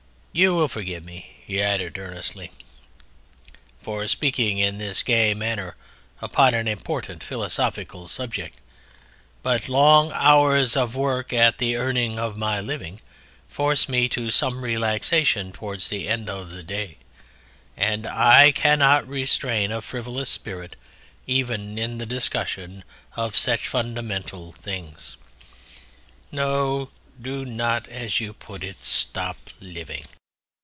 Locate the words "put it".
28.31-28.85